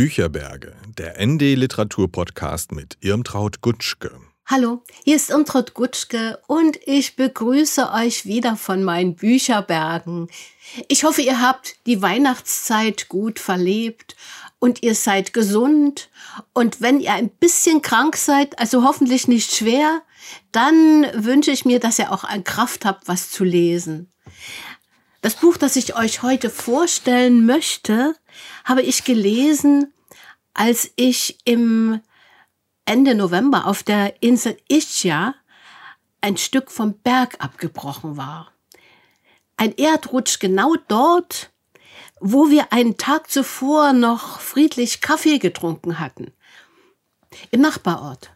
[0.00, 4.18] Bücherberge, der ND Literatur Podcast mit Irmtraut Gutschke.
[4.46, 10.28] Hallo, hier ist Irmtraut Gutschke und ich begrüße euch wieder von meinen Bücherbergen.
[10.88, 14.16] Ich hoffe, ihr habt die Weihnachtszeit gut verlebt
[14.58, 16.08] und ihr seid gesund.
[16.54, 20.00] Und wenn ihr ein bisschen krank seid, also hoffentlich nicht schwer,
[20.50, 24.10] dann wünsche ich mir, dass ihr auch an Kraft habt, was zu lesen.
[25.20, 28.14] Das Buch, das ich euch heute vorstellen möchte,
[28.64, 29.92] habe ich gelesen,
[30.54, 32.00] als ich im
[32.84, 35.34] Ende November auf der Insel Ischia
[36.20, 38.52] ein Stück vom Berg abgebrochen war.
[39.56, 41.50] Ein Erdrutsch genau dort,
[42.20, 46.32] wo wir einen Tag zuvor noch friedlich Kaffee getrunken hatten.
[47.50, 48.30] Im Nachbarort.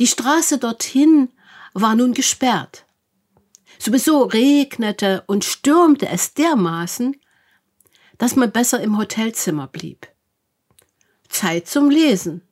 [0.00, 1.30] Die Straße dorthin
[1.74, 2.84] war nun gesperrt.
[3.78, 7.16] Sowieso regnete und stürmte es dermaßen,
[8.18, 10.08] dass man besser im Hotelzimmer blieb.
[11.28, 12.42] Zeit zum Lesen.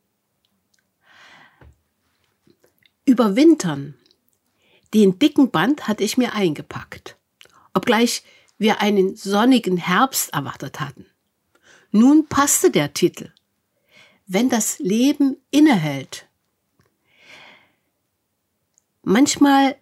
[3.04, 3.94] Überwintern.
[4.94, 7.16] Den dicken Band hatte ich mir eingepackt,
[7.74, 8.22] obgleich
[8.58, 11.06] wir einen sonnigen Herbst erwartet hatten.
[11.90, 13.32] Nun passte der Titel.
[14.26, 16.26] Wenn das Leben innehält.
[19.02, 19.76] Manchmal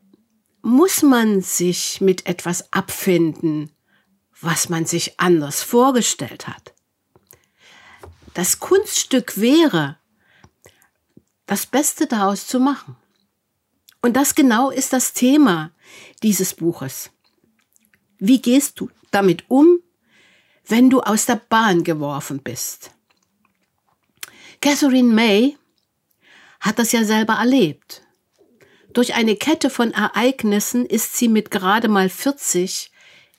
[0.62, 3.70] muss man sich mit etwas abfinden,
[4.44, 6.74] was man sich anders vorgestellt hat.
[8.34, 9.96] Das Kunststück wäre,
[11.46, 12.96] das Beste daraus zu machen.
[14.02, 15.70] Und das genau ist das Thema
[16.22, 17.10] dieses Buches.
[18.18, 19.80] Wie gehst du damit um,
[20.66, 22.90] wenn du aus der Bahn geworfen bist?
[24.60, 25.56] Catherine May
[26.60, 28.02] hat das ja selber erlebt.
[28.94, 32.90] Durch eine Kette von Ereignissen ist sie mit gerade mal 40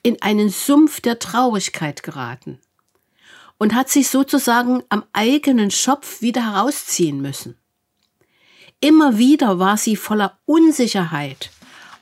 [0.06, 2.60] in einen Sumpf der Traurigkeit geraten
[3.58, 7.58] und hat sich sozusagen am eigenen Schopf wieder herausziehen müssen.
[8.78, 11.50] Immer wieder war sie voller Unsicherheit,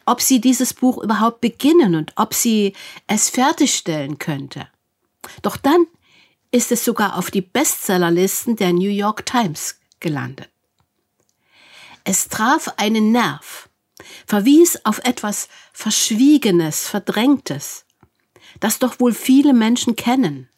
[0.04, 2.74] ob sie dieses Buch überhaupt beginnen und ob sie
[3.06, 4.68] es fertigstellen könnte.
[5.40, 5.86] Doch dann
[6.50, 10.50] ist es sogar auf die Bestsellerlisten der New York Times gelandet.
[12.04, 13.70] Es traf einen Nerv,
[14.26, 17.83] verwies auf etwas Verschwiegenes, Verdrängtes,
[18.60, 20.48] das doch wohl viele Menschen kennen.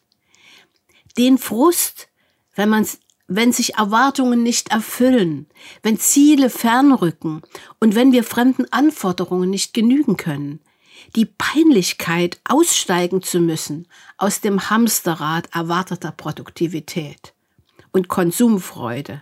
[1.17, 2.09] Den Frust,
[2.55, 2.85] wenn man
[3.27, 5.47] wenn sich Erwartungen nicht erfüllen,
[5.83, 7.41] wenn Ziele fernrücken
[7.79, 10.61] und wenn wir fremden Anforderungen nicht genügen können,
[11.15, 13.87] die Peinlichkeit, aussteigen zu müssen
[14.17, 17.33] aus dem Hamsterrad erwarteter Produktivität
[17.91, 19.21] und Konsumfreude.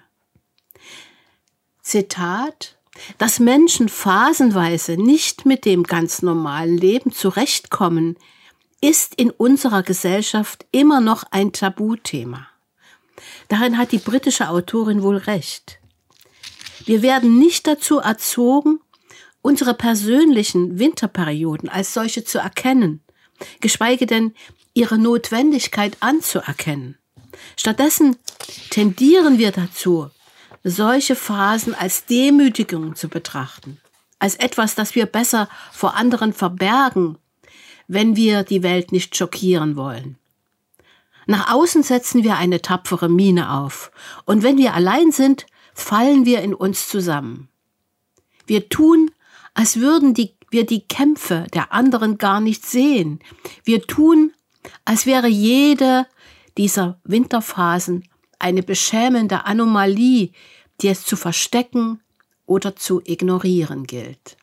[1.82, 2.78] Zitat,
[3.18, 8.18] dass Menschen phasenweise nicht mit dem ganz normalen Leben zurechtkommen,
[8.86, 12.48] ist in unserer Gesellschaft immer noch ein Tabuthema.
[13.48, 15.80] Darin hat die britische Autorin wohl recht.
[16.86, 18.80] Wir werden nicht dazu erzogen,
[19.42, 23.04] unsere persönlichen Winterperioden als solche zu erkennen,
[23.60, 24.36] geschweige denn
[24.76, 27.00] ihre Notwendigkeit anzuerkennen.
[27.58, 28.18] Stattdessen
[28.70, 30.12] tendieren wir dazu,
[30.64, 33.82] solche Phasen als Demütigung zu betrachten,
[34.20, 37.18] als etwas, das wir besser vor anderen verbergen,
[37.88, 40.18] wenn wir die Welt nicht schockieren wollen.
[41.28, 43.92] Nach außen setzen wir eine tapfere Miene auf,
[44.26, 47.50] und wenn wir allein sind, fallen wir in uns zusammen.
[48.46, 49.12] Wir tun,
[49.54, 53.20] als würden die, wir die Kämpfe der anderen gar nicht sehen.
[53.64, 54.34] Wir tun,
[54.84, 56.06] als wäre jede
[56.58, 58.08] dieser Winterphasen
[58.40, 60.32] eine beschämende Anomalie,
[60.82, 62.02] die es zu verstecken
[62.46, 64.38] oder zu ignorieren gilt.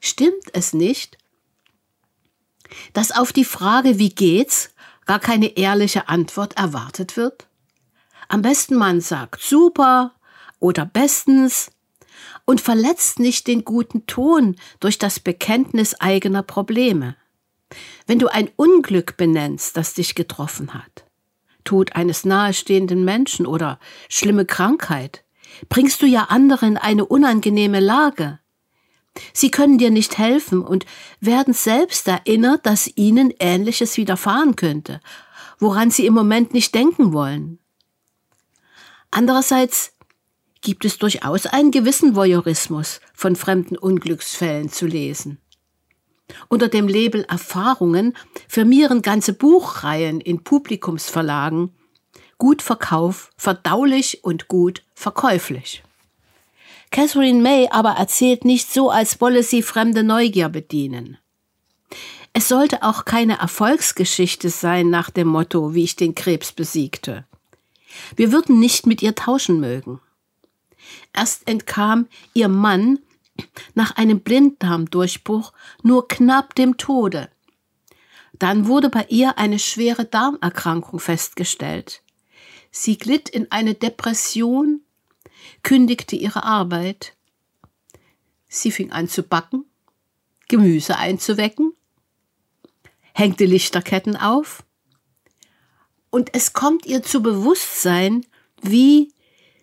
[0.00, 1.18] Stimmt es nicht,
[2.92, 4.70] dass auf die Frage, wie geht's,
[5.06, 7.46] gar keine ehrliche Antwort erwartet wird?
[8.28, 10.12] Am besten man sagt super
[10.60, 11.70] oder bestens
[12.44, 17.16] und verletzt nicht den guten Ton durch das Bekenntnis eigener Probleme.
[18.06, 21.04] Wenn du ein Unglück benennst, das dich getroffen hat,
[21.64, 23.78] Tod eines nahestehenden Menschen oder
[24.08, 25.24] schlimme Krankheit,
[25.68, 28.38] bringst du ja anderen eine unangenehme Lage.
[29.32, 30.86] Sie können dir nicht helfen und
[31.20, 35.00] werden selbst erinnert, dass ihnen Ähnliches widerfahren könnte,
[35.58, 37.58] woran sie im Moment nicht denken wollen.
[39.10, 39.92] Andererseits
[40.60, 45.38] gibt es durchaus einen gewissen Voyeurismus von fremden Unglücksfällen zu lesen.
[46.48, 48.14] Unter dem Label Erfahrungen
[48.48, 51.74] firmieren ganze Buchreihen in Publikumsverlagen
[52.38, 55.82] gut Verkauf, verdaulich und gut verkäuflich.
[56.90, 61.18] Catherine May aber erzählt nicht so, als wolle sie fremde Neugier bedienen.
[62.32, 67.26] Es sollte auch keine Erfolgsgeschichte sein nach dem Motto, wie ich den Krebs besiegte.
[68.16, 70.00] Wir würden nicht mit ihr tauschen mögen.
[71.12, 73.00] Erst entkam ihr Mann
[73.74, 75.52] nach einem Blinddarmdurchbruch
[75.82, 77.28] nur knapp dem Tode.
[78.38, 82.02] Dann wurde bei ihr eine schwere Darmerkrankung festgestellt.
[82.70, 84.82] Sie glitt in eine Depression,
[85.62, 87.16] kündigte ihre Arbeit.
[88.48, 89.64] Sie fing an zu backen,
[90.48, 91.72] Gemüse einzuwecken,
[93.12, 94.64] hängte Lichterketten auf,
[96.10, 98.24] und es kommt ihr zu Bewusstsein,
[98.62, 99.12] wie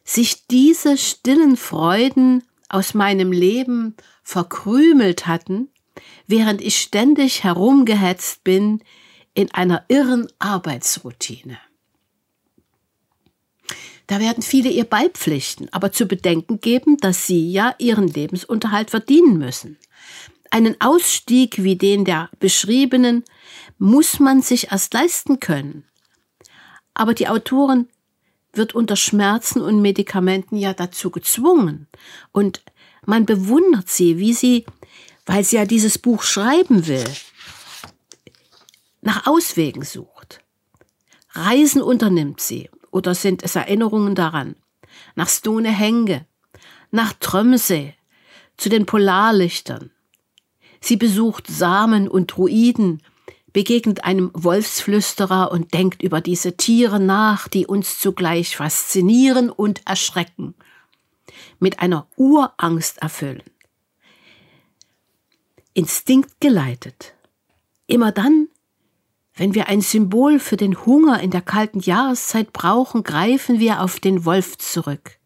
[0.03, 5.69] sich diese stillen Freuden aus meinem Leben verkrümelt hatten,
[6.27, 8.83] während ich ständig herumgehetzt bin
[9.33, 11.57] in einer irren Arbeitsroutine.
[14.07, 19.37] Da werden viele ihr beipflichten, aber zu bedenken geben, dass sie ja ihren Lebensunterhalt verdienen
[19.37, 19.77] müssen.
[20.51, 23.23] Einen Ausstieg wie den der beschriebenen
[23.77, 25.83] muss man sich erst leisten können.
[26.93, 27.89] Aber die Autorin
[28.53, 31.87] wird unter Schmerzen und Medikamenten ja dazu gezwungen.
[32.31, 32.61] Und
[33.05, 34.65] man bewundert sie, wie sie,
[35.25, 37.03] weil sie ja dieses Buch schreiben will,
[39.01, 40.41] nach Auswegen sucht.
[41.31, 44.55] Reisen unternimmt sie, oder sind es Erinnerungen daran,
[45.15, 46.25] nach Stonehenge,
[46.91, 47.93] nach Trömsee,
[48.55, 49.91] zu den Polarlichtern.
[50.79, 53.03] Sie besucht Samen und Druiden
[53.51, 60.55] begegnet einem Wolfsflüsterer und denkt über diese Tiere nach, die uns zugleich faszinieren und erschrecken,
[61.59, 63.43] mit einer Urangst erfüllen.
[65.73, 67.13] Instinkt geleitet.
[67.87, 68.44] Immer dann,
[69.35, 73.99] wenn wir ein Symbol für den Hunger in der kalten Jahreszeit brauchen, greifen wir auf
[73.99, 75.19] den Wolf zurück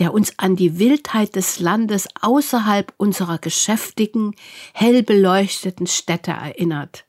[0.00, 4.34] der uns an die Wildheit des Landes außerhalb unserer geschäftigen,
[4.72, 7.04] hell beleuchteten Städte erinnert,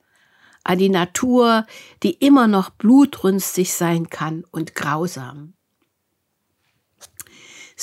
[0.62, 1.66] an die Natur,
[2.02, 5.54] die immer noch blutrünstig sein kann und grausam.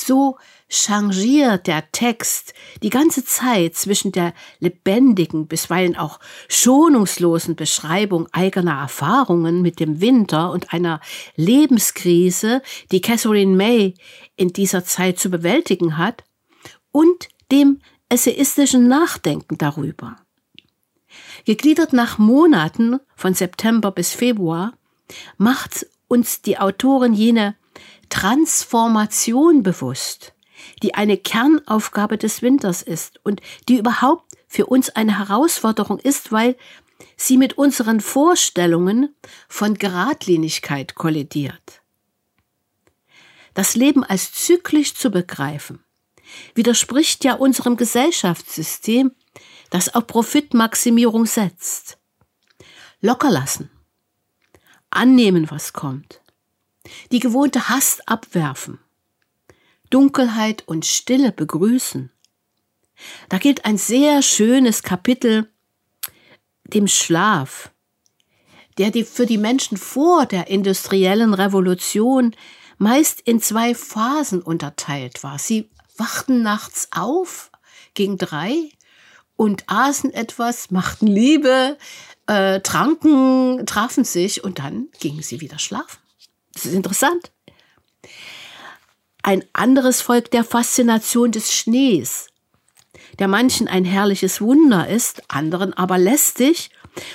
[0.06, 0.38] So
[0.70, 2.54] changiert der Text
[2.84, 10.52] die ganze Zeit zwischen der lebendigen, bisweilen auch schonungslosen Beschreibung eigener Erfahrungen mit dem Winter
[10.52, 11.02] und einer
[11.36, 12.62] Lebenskrise,
[12.92, 13.96] die Catherine May
[14.36, 16.24] in dieser Zeit zu bewältigen hat,
[16.92, 20.18] und dem essayistischen Nachdenken darüber.
[21.46, 24.74] Gegliedert nach Monaten von September bis Februar
[25.38, 27.56] macht uns die Autorin jene
[28.10, 30.34] Transformation bewusst,
[30.84, 36.58] die eine Kernaufgabe des Winters ist und die überhaupt für uns eine Herausforderung ist, weil
[37.16, 39.16] sie mit unseren Vorstellungen
[39.48, 41.82] von Geradlinigkeit kollidiert.
[43.54, 45.84] Das Leben als zyklisch zu begreifen,
[46.56, 49.12] widerspricht ja unserem Gesellschaftssystem,
[49.70, 51.98] das auf Profitmaximierung setzt.
[53.02, 53.70] Lockerlassen,
[54.90, 56.22] annehmen, was kommt,
[57.12, 58.80] die gewohnte Hast abwerfen,
[59.90, 62.12] Dunkelheit und Stille begrüßen.
[63.30, 65.50] Da gilt ein sehr schönes Kapitel
[66.66, 67.72] dem Schlaf,
[68.78, 72.36] der die für die Menschen vor der industriellen Revolution
[72.78, 75.38] meist in zwei Phasen unterteilt war.
[75.38, 77.52] Sie wachten nachts auf
[77.94, 78.70] gegen drei
[79.36, 81.78] und aßen etwas, machten Liebe,
[82.28, 86.00] äh, tranken, trafen sich und dann gingen sie wieder schlafen.
[86.60, 87.32] Das ist interessant.
[89.24, 92.28] Ein anderes Volk der Faszination des Schnees,
[93.18, 96.70] der manchen ein herrliches Wunder ist, anderen aber lästig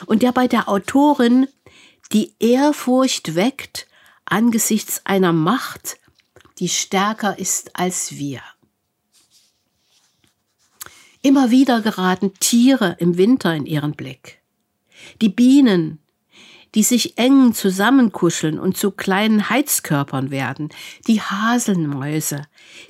[0.06, 1.46] und der bei der Autorin
[2.14, 3.86] die Ehrfurcht weckt
[4.24, 5.98] angesichts einer Macht,
[6.58, 8.40] die stärker ist als wir.
[11.20, 14.40] Immer wieder geraten Tiere im Winter in ihren Blick.
[15.20, 15.98] Die Bienen,
[16.74, 20.70] die sich eng zusammenkuscheln und zu kleinen Heizkörpern werden,
[21.06, 22.42] die Haselmäuse,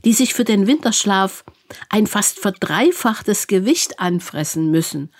[0.05, 1.45] die sich für den Winterschlaf
[1.91, 5.11] ein fast verdreifachtes Gewicht anfressen müssen,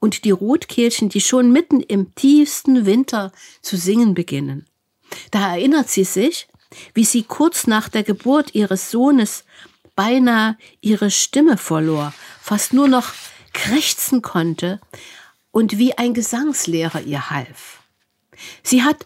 [0.00, 4.64] und die Rotkehlchen, die schon mitten im tiefsten Winter zu singen beginnen.
[5.32, 6.46] Da erinnert sie sich,
[6.94, 9.44] wie sie kurz nach der Geburt ihres Sohnes
[9.96, 13.12] beinahe ihre Stimme verlor, fast nur noch
[13.52, 14.80] krächzen konnte
[15.50, 17.77] und wie ein Gesangslehrer ihr half.
[18.62, 19.04] Sie hat,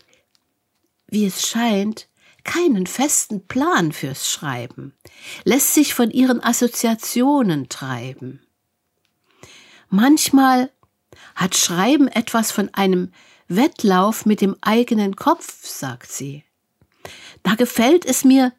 [1.07, 2.09] wie es scheint,
[2.45, 4.95] keinen festen Plan fürs Schreiben,
[5.45, 8.41] lässt sich von ihren Assoziationen treiben.
[9.89, 10.71] Manchmal
[11.35, 13.12] hat Schreiben etwas von einem
[13.49, 16.45] Wettlauf mit dem eigenen Kopf, sagt sie.
[17.43, 18.53] Da gefällt es mir,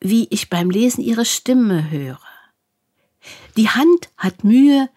[0.00, 2.20] wie ich beim Lesen ihre Stimme höre.
[3.56, 4.88] Die Hand hat Mühe,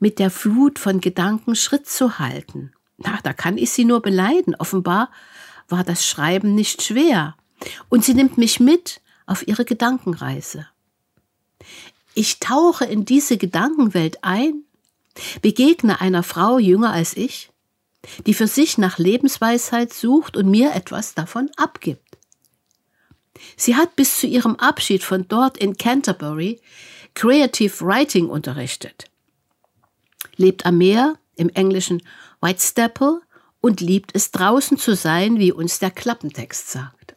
[0.00, 2.72] mit der Flut von Gedanken Schritt zu halten.
[2.98, 4.54] Na, da kann ich sie nur beleiden.
[4.56, 5.10] Offenbar
[5.68, 7.36] war das Schreiben nicht schwer.
[7.88, 10.66] Und sie nimmt mich mit auf ihre Gedankenreise.
[12.14, 14.64] Ich tauche in diese Gedankenwelt ein,
[15.42, 17.50] begegne einer Frau jünger als ich,
[18.26, 22.18] die für sich nach Lebensweisheit sucht und mir etwas davon abgibt.
[23.56, 26.60] Sie hat bis zu ihrem Abschied von dort in Canterbury
[27.14, 29.04] Creative Writing unterrichtet,
[30.36, 32.02] lebt am Meer, im englischen
[32.40, 33.20] Whitestapple,
[33.60, 37.16] und liebt es draußen zu sein, wie uns der Klappentext sagt.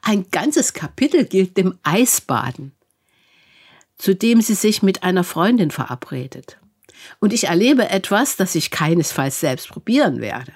[0.00, 2.72] Ein ganzes Kapitel gilt dem Eisbaden,
[3.96, 6.58] zu dem sie sich mit einer Freundin verabredet.
[7.20, 10.52] Und ich erlebe etwas, das ich keinesfalls selbst probieren werde.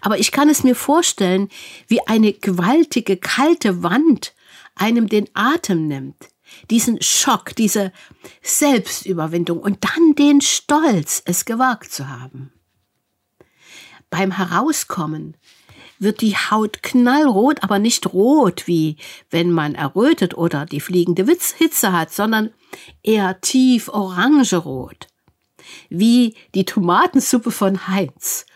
[0.00, 1.50] Aber ich kann es mir vorstellen,
[1.88, 4.34] wie eine gewaltige, kalte Wand
[4.74, 6.28] einem den Atem nimmt,
[6.70, 7.92] diesen Schock, diese
[8.42, 12.52] Selbstüberwindung und dann den Stolz, es gewagt zu haben.
[14.10, 15.36] Beim Herauskommen
[15.98, 18.96] wird die Haut knallrot, aber nicht rot, wie
[19.30, 22.50] wenn man errötet oder die fliegende Hitze hat, sondern
[23.02, 25.08] eher tief orangerot,
[25.88, 28.46] wie die Tomatensuppe von Heinz.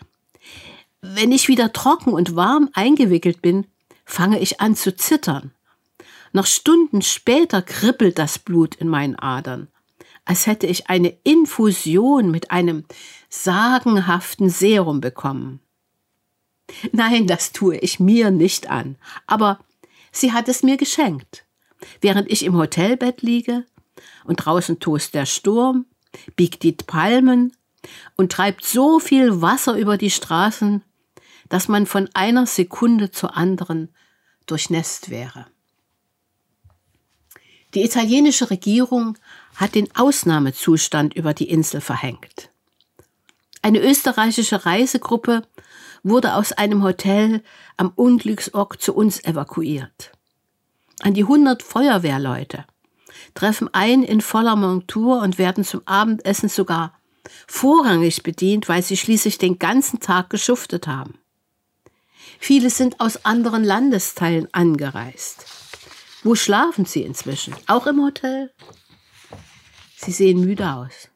[1.01, 3.67] Wenn ich wieder trocken und warm eingewickelt bin,
[4.05, 5.51] fange ich an zu zittern.
[6.31, 9.67] Noch Stunden später kribbelt das Blut in meinen Adern,
[10.25, 12.85] als hätte ich eine Infusion mit einem
[13.29, 15.59] sagenhaften Serum bekommen.
[16.91, 19.59] Nein, das tue ich mir nicht an, aber
[20.11, 21.45] sie hat es mir geschenkt.
[22.01, 23.65] Während ich im Hotelbett liege
[24.25, 25.85] und draußen tost der Sturm,
[26.35, 27.55] biegt die Palmen
[28.15, 30.83] und treibt so viel Wasser über die Straßen,
[31.47, 33.89] dass man von einer Sekunde zur anderen
[34.45, 35.47] durchnässt wäre.
[37.75, 39.17] Die italienische Regierung
[39.55, 42.49] hat den Ausnahmezustand über die Insel verhängt.
[43.61, 45.43] Eine österreichische Reisegruppe
[46.01, 47.43] wurde aus einem Hotel
[47.77, 50.11] am Unglücksort zu uns evakuiert.
[51.01, 52.65] An die hundert Feuerwehrleute
[53.33, 56.93] treffen ein in voller Montur und werden zum Abendessen sogar
[57.47, 61.19] vorrangig bedient, weil sie schließlich den ganzen Tag geschuftet haben.
[62.39, 65.58] Viele sind aus anderen Landesteilen angereist.
[66.23, 67.55] Wo schlafen Sie inzwischen?
[67.67, 68.53] Auch im Hotel?
[69.95, 71.09] Sie sehen müde aus.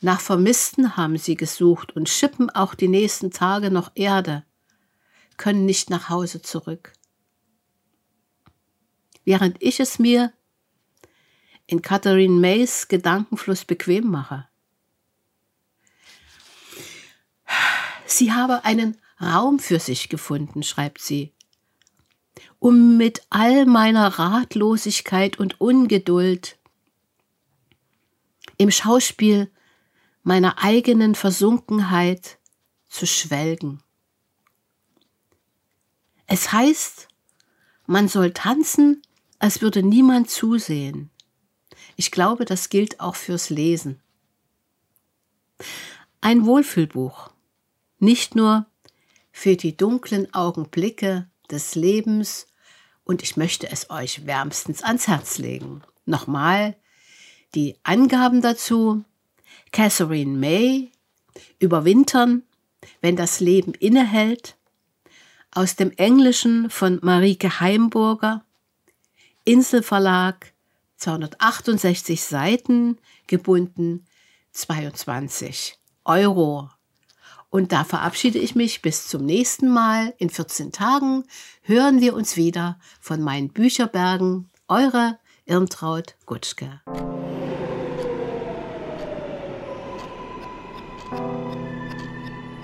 [0.00, 4.44] Nach Vermissten haben sie gesucht und schippen auch die nächsten Tage noch Erde,
[5.38, 6.92] können nicht nach Hause zurück.
[9.24, 10.32] Während ich es mir
[11.66, 14.46] in Catherine Mays Gedankenfluss bequem mache.
[18.04, 21.33] Sie habe einen Raum für sich gefunden, schreibt sie,
[22.58, 26.58] um mit all meiner Ratlosigkeit und Ungeduld
[28.56, 29.50] im Schauspiel
[30.22, 32.38] meiner eigenen Versunkenheit
[32.88, 33.82] zu schwelgen.
[36.26, 37.08] Es heißt,
[37.86, 39.02] man soll tanzen,
[39.38, 41.10] als würde niemand zusehen.
[41.96, 44.00] Ich glaube, das gilt auch fürs Lesen.
[46.20, 47.30] Ein Wohlfühlbuch.
[47.98, 48.66] Nicht nur
[49.32, 52.46] für die dunklen Augenblicke des Lebens
[53.04, 55.82] und ich möchte es euch wärmstens ans Herz legen.
[56.04, 56.76] Nochmal
[57.54, 59.04] die Angaben dazu.
[59.72, 60.90] Catherine May,
[61.58, 62.42] Überwintern,
[63.00, 64.56] wenn das Leben innehält,
[65.50, 68.44] aus dem Englischen von Marike Heimburger,
[69.44, 70.52] Inselverlag,
[70.96, 74.06] 268 Seiten, gebunden
[74.52, 76.70] 22 Euro.
[77.54, 80.12] Und da verabschiede ich mich bis zum nächsten Mal.
[80.18, 81.22] In 14 Tagen
[81.62, 84.50] hören wir uns wieder von meinen Bücherbergen.
[84.66, 86.80] Eure Irmtraut Gutschke.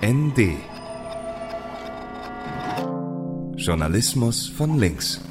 [0.03, 0.57] ND
[3.55, 5.21] Journalismus von links.